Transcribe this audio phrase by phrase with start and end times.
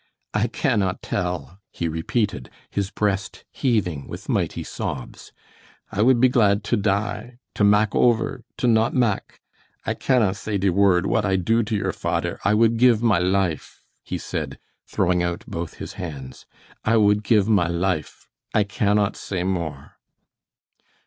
[0.33, 5.31] "I cannot tell," he repeated, his breast heaving with mighty sobs.
[5.91, 9.41] "I would be glad to die to mak' over to not mak'
[9.85, 12.39] I cannot say de word what I do to your fadder.
[12.43, 16.47] I would give my life," he said, throwing out both his hands.
[16.83, 18.27] "I would give my life.
[18.55, 19.97] I cannot say more."